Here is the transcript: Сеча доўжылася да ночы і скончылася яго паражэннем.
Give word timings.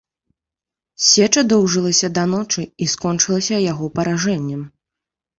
Сеча 1.07 1.41
доўжылася 1.51 2.07
да 2.15 2.23
ночы 2.31 2.63
і 2.85 2.87
скончылася 2.93 3.59
яго 3.65 3.85
паражэннем. 3.99 4.65